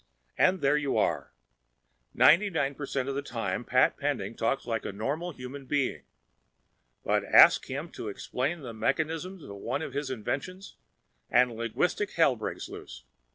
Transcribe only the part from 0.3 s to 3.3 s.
And there you are! Ninety nine percent of the